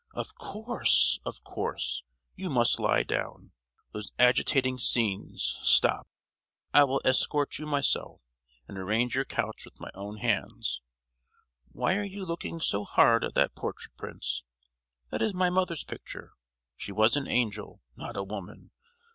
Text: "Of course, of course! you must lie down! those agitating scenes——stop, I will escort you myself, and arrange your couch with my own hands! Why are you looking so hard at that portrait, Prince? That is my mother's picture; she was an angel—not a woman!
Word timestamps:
"Of 0.15 0.33
course, 0.33 1.19
of 1.27 1.43
course! 1.43 2.01
you 2.35 2.49
must 2.49 2.79
lie 2.79 3.03
down! 3.03 3.51
those 3.91 4.11
agitating 4.17 4.79
scenes——stop, 4.79 6.07
I 6.73 6.85
will 6.85 7.01
escort 7.05 7.59
you 7.59 7.67
myself, 7.67 8.19
and 8.67 8.79
arrange 8.79 9.13
your 9.13 9.25
couch 9.25 9.63
with 9.63 9.79
my 9.79 9.91
own 9.93 10.17
hands! 10.17 10.81
Why 11.71 11.97
are 11.97 12.03
you 12.03 12.25
looking 12.25 12.59
so 12.59 12.83
hard 12.83 13.23
at 13.23 13.35
that 13.35 13.53
portrait, 13.53 13.95
Prince? 13.95 14.43
That 15.11 15.21
is 15.21 15.35
my 15.35 15.51
mother's 15.51 15.83
picture; 15.83 16.31
she 16.75 16.91
was 16.91 17.15
an 17.15 17.27
angel—not 17.27 18.17
a 18.17 18.23
woman! 18.23 18.71